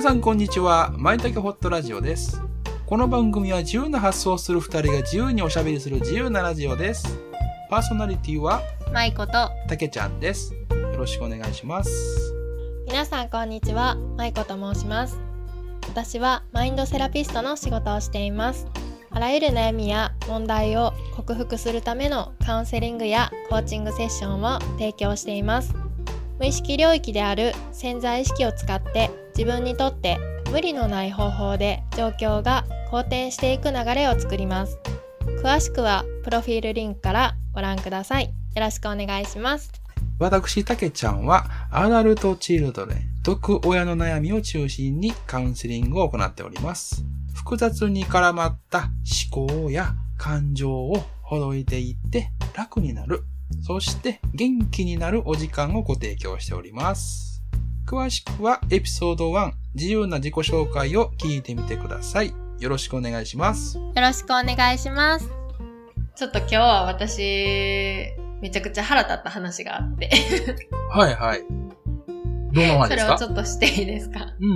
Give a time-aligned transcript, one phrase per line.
[0.00, 0.94] 皆さんこんにちは。
[0.96, 2.40] まいたけホットラジオです。
[2.86, 7.18] この番組は自由な発想をする二人が自由におしゃべりする自由なラジオです。
[7.68, 8.62] パーソナリティは
[8.94, 9.32] まいこと
[9.68, 10.54] たけちゃんです。
[10.54, 12.32] よろしくお願いします。
[12.86, 15.20] 皆さんこんにちはまいこと申します
[15.86, 18.66] 私はマインドセラピストの仕事をしています
[19.10, 25.72] あらゆる悩みや問題を克服するためのカウンセリングやコーチングセッションを提供しています
[26.40, 30.18] 無意識領域である潜在意識を使って自分にとって
[30.50, 34.78] 無理のない方法で状況が好転していく流れを作ります
[35.44, 39.70] 詳しくはプロフィールリンクからご覧くださいよろしくお願いします
[40.18, 47.06] 私、たけちゃんは、アダルトチルドレン、毒親の悩みを中心にカウンセリングを行っております。
[47.32, 48.90] 複雑に絡まった
[49.32, 53.24] 思考や感情をほどいていって楽になる。
[53.62, 57.42] そして元気になるお時間をご提供しております。
[57.86, 62.32] 詳しくはエピソード1、自由な自己紹介を聞いてみてください。
[62.60, 63.78] よろしくお願いします。
[63.78, 65.28] よろしくお願いします。
[66.14, 68.06] ちょっと今日は私、
[68.40, 70.10] めちゃくちゃ腹立った話があって、
[70.90, 71.40] はいはい。
[72.52, 73.14] どの話それですか？
[73.14, 74.50] をちょっとしていいですか、うん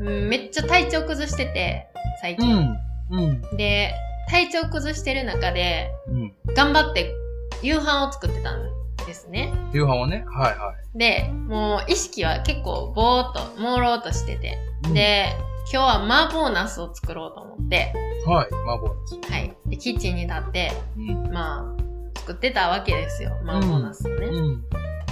[0.00, 1.86] うんうん、めっちゃ体調崩してて、
[2.20, 2.40] 最うん。
[2.40, 2.78] う
[3.10, 3.16] 近。
[3.16, 3.20] ん。
[3.20, 3.56] うん。
[3.56, 3.94] で、
[4.28, 6.54] 体調崩してる中で、うん。
[6.54, 7.14] 頑張って
[7.62, 8.70] 夕飯を作ってたん
[9.06, 9.52] ですね。
[9.72, 10.24] 夕飯をね。
[10.28, 10.98] はいはい。
[10.98, 14.58] で、もう意識は結構ぼーっと、朦朧としてて。
[14.86, 15.34] うん、で、
[15.72, 17.92] 今日は麻婆茄子を作ろうと思って、
[18.26, 19.32] はい、麻婆です。
[19.32, 19.56] はい。
[19.66, 21.32] で、キッチンに立って、うん。
[21.32, 23.36] まあ、作ってたわけですよ。
[23.44, 24.26] 麻婆茄子をね。
[24.26, 24.64] うん。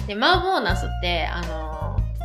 [0.07, 1.77] で、麻婆茄子って、あのー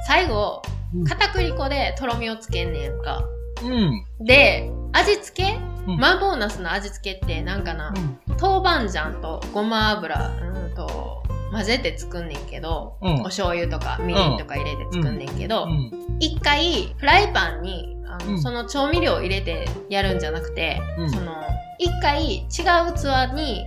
[0.03, 0.61] 最後
[0.93, 3.23] うん、片栗粉でとろみをつけんねんか。
[3.63, 4.05] うん。
[4.25, 7.93] で、味付け、うん麻婆茄子の味付けってなんかな、
[8.41, 16.17] 豆板醤とごま油、うんと、混ぜて作んねんけど、うんお醤油とかみりんとか入れて作んねんけど、うん。
[16.19, 21.35] 一回フライパンにあの、うんその調味料を入れてやるんじゃなくて、うんその
[21.77, 22.45] 一回違う
[22.93, 23.65] 器に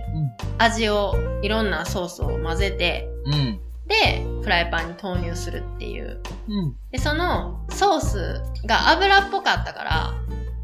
[0.57, 3.59] 味をいろんなソースを混ぜてうん。
[3.87, 6.75] でフライパンに投入するっていううん。
[6.91, 10.13] でそのソースが油っぽかったから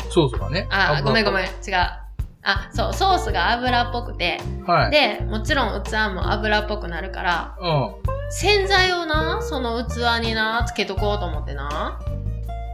[0.09, 0.68] ソースがね。
[0.72, 1.47] あごめんごめんん。
[1.47, 2.00] 違う
[2.44, 4.91] あそうソースが油っぽくてはい。
[4.91, 7.94] でもちろん器も油っぽくなるからうん。
[8.31, 12.00] 洗剤をなその器になつけとこうと思ってな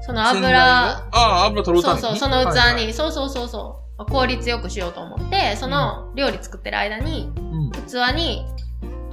[0.06, 2.02] その油ああ、油取るために？
[2.02, 7.72] そうそう、その器に、はいはいそうそうそうそう、効率よくしようと思って、その料理作ってる間に、うん。
[7.72, 8.46] 器に、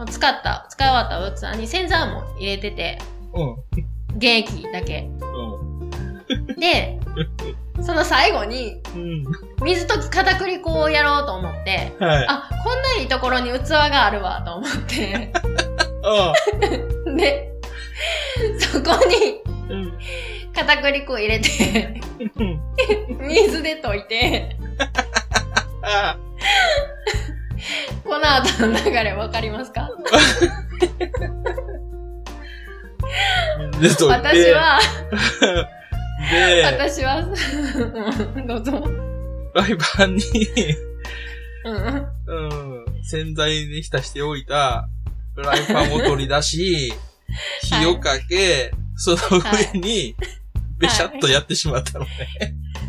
[0.09, 2.99] 使った、使い終わった器に洗剤も入れてて、
[3.33, 3.57] うん。
[4.21, 5.11] 原液だけ。
[6.29, 6.47] うん。
[6.57, 6.99] で、
[7.83, 9.25] その最後に、うん。
[9.63, 12.27] 水溶き片栗粉をやろうと思って、はい。
[12.29, 15.33] あ、こんないいところに器があるわ、と思って。
[16.05, 16.33] あ
[17.17, 17.51] で、
[18.59, 19.93] そこにうん。
[20.55, 22.01] 片栗粉を入れて、
[22.39, 22.61] うん。
[23.27, 24.57] 水で溶いて、
[25.83, 26.17] あ
[28.05, 29.89] この後の流れわかりますか？
[34.09, 34.79] 私、は、
[36.31, 37.27] で、私は、う
[38.41, 38.73] んどうぞ。
[38.73, 40.23] フライパンに、
[41.65, 42.07] うん。
[42.27, 42.35] う
[42.85, 44.89] ん、洗剤に浸しておいた
[45.35, 46.93] フライパンを取り出し、
[47.63, 50.15] 火をかけ、その上に、
[50.79, 52.11] べしゃっとやってしまったのね。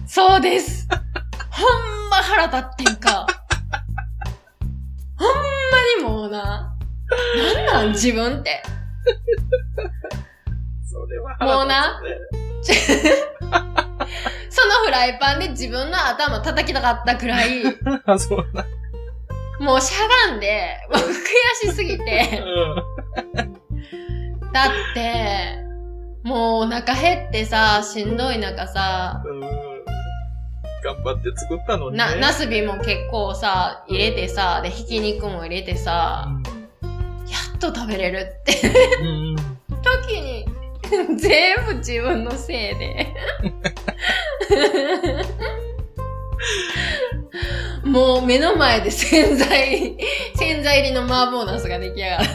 [0.07, 0.87] そうです。
[1.49, 3.25] ほんま腹立ってんか。
[5.17, 6.75] ほんまにもうな。
[7.55, 8.61] なんなん自分って。
[10.85, 12.01] それはもうな
[14.49, 17.63] そのフライパンで自分の頭叩きたかったくらい、
[18.05, 18.65] あ、 そうな。
[19.59, 22.43] もうしゃがんで、もう悔しすぎて。
[24.53, 25.65] だって、
[26.23, 29.21] もうお腹減ってさ、しんどい中さ。
[30.83, 31.97] 頑張って作ったのに、ね。
[31.97, 36.27] な、ナスビも結構さ、入れてさ、で、ひき肉も入れてさ、
[37.27, 38.71] やっと食べれるって
[39.01, 39.14] うん。
[41.17, 43.07] 全部自分のせいで。
[47.83, 49.95] もう目の前で洗剤、
[50.35, 52.25] 洗剤入りの麻婆茄子が出来上がる。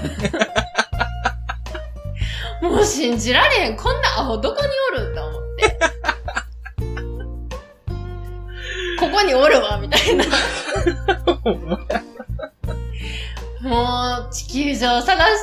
[2.62, 3.76] もう信じられへん。
[3.76, 5.78] こんなアホどこにおると思って。
[8.98, 10.24] ここにおるわ、みたいな。
[13.70, 15.34] もう地球上探してもら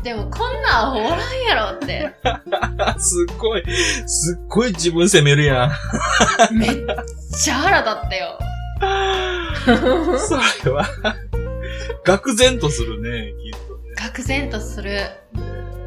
[0.00, 2.10] ってもこんなアホおらんやろって。
[2.98, 3.64] すっごい、
[4.06, 5.66] すっごい自分責めるや
[6.50, 6.54] ん。
[6.54, 6.70] めっ
[7.38, 8.38] ちゃ腹立ったよ。
[10.18, 10.88] それは、
[12.06, 13.94] 愕然とするね、きっとね。
[14.10, 14.98] 愕然とする。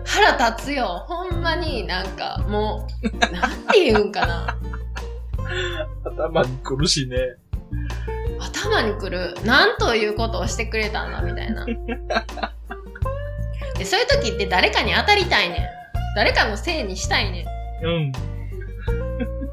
[0.05, 1.05] 腹立つよ。
[1.07, 4.57] ほんまになんか、もう、なんて言うんかな。
[6.05, 7.17] 頭に来るしね。
[8.61, 9.35] 頭にくる。
[9.45, 11.65] なんということをしてくれたんだ、みたいな。
[13.77, 15.59] でそういう時って誰かに当たりたいねん。
[16.15, 17.85] 誰かのせいにしたいねん。
[17.85, 18.11] うん。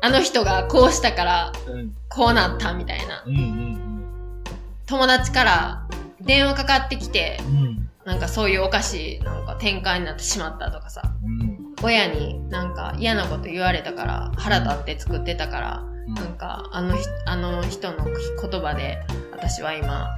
[0.00, 1.94] あの人がこうしたから、うん。
[2.08, 3.22] こうなった、みたいな。
[3.26, 3.36] うん。
[3.36, 4.44] うん。
[4.86, 5.86] 友達から
[6.20, 7.88] 電話かかってきて、うん。
[8.04, 11.02] なんかそういうお菓子なんか展開になってしまったとかさ。
[11.24, 11.74] うん。
[11.82, 18.98] 親になんか嫌なこと言われたから腹立って作ってたから、なんかあの人あの人の言葉で
[19.32, 20.08] 私は今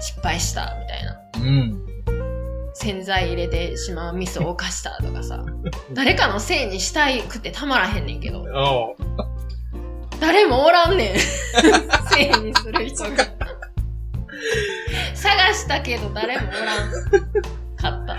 [0.00, 1.20] 失敗したみたいな。
[1.36, 1.84] うん。
[2.74, 5.44] 洗剤入れてしまうミスを犯したとかさ。
[5.92, 8.44] 誰かのせいにしたいくてたまらへんねんけど。
[10.20, 11.18] 誰もおらんねん。
[12.10, 13.10] せいにする人が。
[15.14, 16.90] 探したけど誰もおらん
[17.76, 18.16] かった。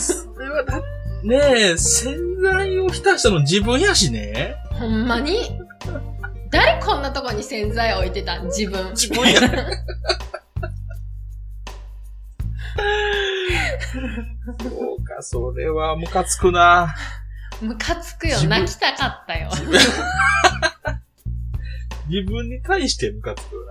[0.00, 0.80] それはだ、
[1.22, 1.36] ね
[1.72, 4.56] え、洗剤を浸したの自分やしね。
[4.72, 5.63] ほんまに？
[6.54, 8.40] 誰こんなとこに洗剤置いてた？
[8.40, 8.90] ん自分。
[8.96, 9.40] 自分や。
[14.62, 16.94] そうか、それはムカつくな。
[17.60, 18.40] ムカつくよ。
[18.44, 19.50] 泣きたかったよ。
[22.08, 23.66] 自分に対してムカつく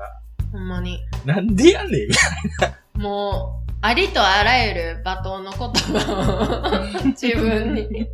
[0.51, 0.99] ほんまに。
[1.25, 1.35] な。
[1.35, 2.07] なんでやね
[2.95, 3.01] ん。
[3.01, 7.87] もう、ありとあらゆる罵倒の言葉を自分に。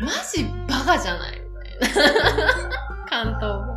[0.00, 1.41] マジバカじゃないみたい？
[1.80, 1.88] な。
[3.08, 3.74] 関東も。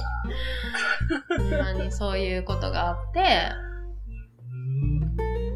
[1.38, 3.51] ほんまにそういうことがあって、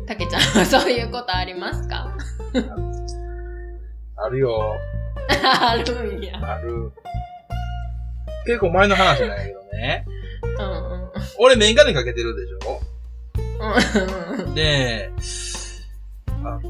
[0.07, 2.11] たけちゃんはそういうことありますか？
[4.17, 4.73] あるよ。
[5.61, 6.33] あるんや。
[6.41, 6.91] ある。
[8.45, 10.05] 結構前の話なんやけどね。
[10.57, 11.09] うんうん。
[11.39, 12.81] 俺メガネかけてるでしょ？
[13.61, 15.11] うんうんで、
[16.43, 16.61] あの、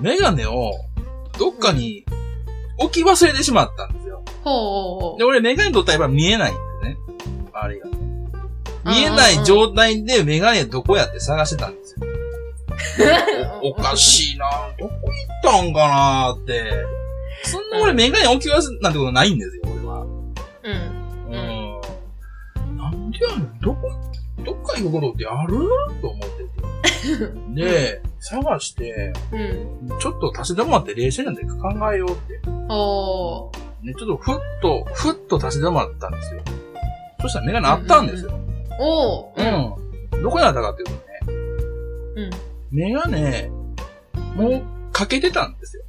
[0.00, 0.72] メガネを
[1.38, 2.04] どっかに
[2.78, 3.85] 置き忘れてしまった。
[4.50, 5.24] ほうで、。
[5.24, 6.96] 俺メガネ取ったらやっぱ見えないんですね。
[7.52, 7.96] 周りがね。
[8.84, 12.06] 見えない状態でメガネどこやって探してたんですよ。
[13.62, 14.46] お おかしいな
[14.78, 15.02] どこ行っ
[15.42, 16.62] たんかなって。
[17.44, 20.00] そんな俺メガネ置き忘れなんてことないんですよ、俺は。
[20.02, 21.34] うん。
[21.34, 22.76] うん。
[22.78, 23.58] なんでやねん。
[23.60, 23.90] どこ、
[24.44, 25.58] どっか行くことってある？
[26.00, 27.64] と思ってて。
[27.64, 29.98] で、探して、うん。
[29.98, 32.40] ちょっと立ち止まって冷静なんで考えようって。
[32.68, 33.50] ほ
[33.82, 36.42] ね、ちょっとふっと、ふっと立ち止まったんですよ。
[37.20, 38.30] そしたらメガネあったんですよ。
[38.30, 38.34] う。
[38.80, 39.32] おう。
[39.36, 40.22] うん。
[40.22, 41.00] どこにあったかっていうとね、
[42.16, 42.30] うん。
[42.70, 43.50] メガネ、
[44.34, 45.82] もうかけてたんですよ。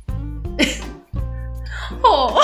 [2.01, 2.39] ほ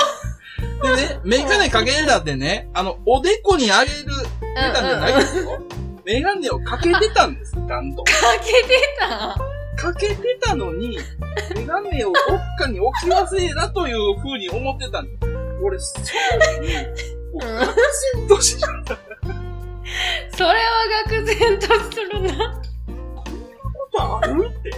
[0.82, 0.96] う。
[0.96, 3.96] でね、メガネかけてたってね、あの、おでこにあげる
[4.40, 5.62] メガネじゃないですよ。
[6.04, 8.04] メガネをかけてたんです、ちゃんと。
[8.04, 9.36] かけてた？
[9.76, 10.98] かけてたのに、
[11.54, 15.23] メガネをどっかに置き忘れたという風に思ってたんです。
[15.64, 16.02] 俺、そう、
[17.34, 17.58] うん。
[17.58, 17.66] 愕
[18.18, 18.98] 然としちゃった
[20.36, 20.54] それは
[21.08, 22.62] 愕然とするな。
[22.86, 23.34] こん。
[23.40, 24.70] なことあるって。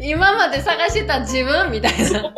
[0.00, 2.20] 今まで探してた自分みたいな。
[2.20, 2.32] よ。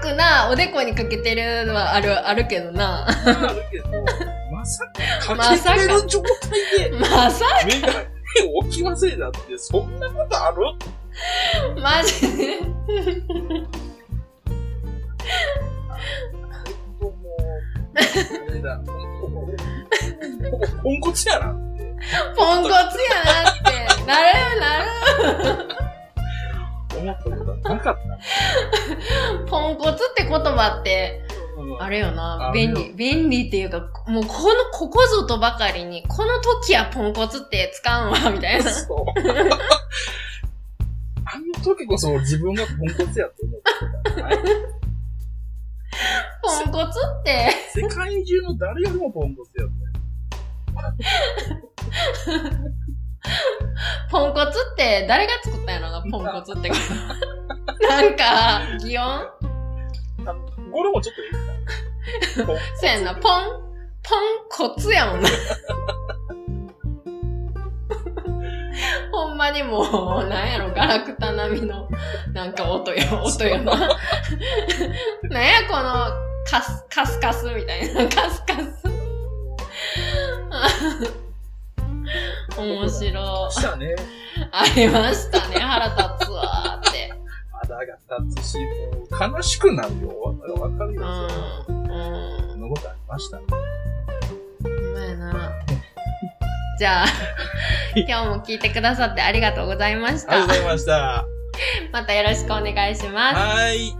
[0.00, 3.06] くな、おでこにかけてるのはある、あるけどな。
[3.06, 3.12] あ
[3.52, 3.86] るけど、
[4.52, 4.84] まさ
[5.20, 7.94] かかけてる状態で、まさ、メガネ
[8.52, 9.98] を置き忘れたって、そん。
[10.00, 10.56] なことある
[11.80, 12.58] マジで？
[20.82, 21.80] ポンコツやなって
[22.36, 22.78] ポンコツや
[23.24, 24.06] なって。
[24.06, 25.68] なるなる。
[26.98, 28.00] 思ったことはなかった。
[29.50, 31.22] ポンコツって言葉って、
[31.56, 32.92] うんあれよな便利。
[32.94, 38.70] 便利っていうか、もうこの、ここぞとばかりに、この時はポンコツって使うんわ、みたいな。
[38.70, 39.04] そう。
[41.60, 44.24] あの時こそ自分がポンコツやと思ってた。
[44.24, 44.38] はい
[46.42, 49.74] ポンコツって、世界中の誰よりもポンコツやった。
[54.10, 56.70] ポンコツって誰が作ったんやろな、ポンコツって。
[57.86, 59.28] なんか、擬音？
[60.72, 62.54] これもちょっといいか。
[62.76, 63.22] そうやんな、ポン、
[64.02, 65.28] ポンコツやもんな。
[69.50, 71.88] ほんまにもう、 なんやろ、ガラクタ並みの、
[72.32, 73.72] なんか音よ、 音よな。
[75.28, 76.06] なんや、この、
[76.48, 78.80] カス、カスカスみたいな、カスカス。
[82.58, 83.52] 面白い。
[83.52, 83.96] したね。
[84.52, 87.12] ありましたね、腹立つわーって。
[87.52, 87.84] 肌が
[88.28, 90.20] 立つし、もう悲しくなるよ。
[90.20, 91.02] わかるわかるよ。
[91.68, 91.82] うん。
[91.82, 91.86] う
[92.46, 92.50] ん。
[92.50, 93.38] そんなことありました。
[93.38, 93.44] ほ
[96.80, 97.06] じゃあ、
[97.94, 100.68] 今日も聞いてくださってありがとうございましたありがとうご。
[100.68, 101.26] ざいました。
[101.92, 103.36] またよろしくお願いします。
[103.36, 103.99] はい。